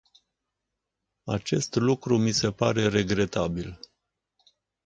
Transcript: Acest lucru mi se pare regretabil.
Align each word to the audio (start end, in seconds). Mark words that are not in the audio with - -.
Acest 1.25 1.75
lucru 1.75 2.17
mi 2.17 2.31
se 2.31 2.51
pare 2.51 2.87
regretabil. 2.87 3.79